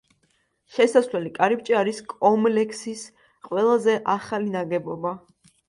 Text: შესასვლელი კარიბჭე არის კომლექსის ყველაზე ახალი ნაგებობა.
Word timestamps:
შესასვლელი 0.77 1.31
კარიბჭე 1.35 1.75
არის 1.83 1.99
კომლექსის 2.15 3.05
ყველაზე 3.51 3.99
ახალი 4.17 4.53
ნაგებობა. 4.59 5.17